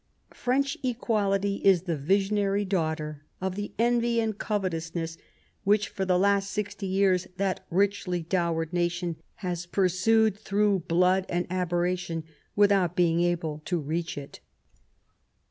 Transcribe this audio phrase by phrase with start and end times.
[0.33, 5.15] French equality is the visionary daughter of the envy and covetousness
[5.63, 11.45] which, for the last sixty years, that richly dowered nation has pursued through blood and
[11.51, 12.23] aberration
[12.55, 14.39] without being able to reach it."